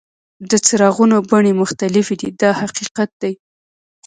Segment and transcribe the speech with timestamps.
[0.49, 3.33] د څراغونو بڼې مختلفې دي دا حقیقت دی.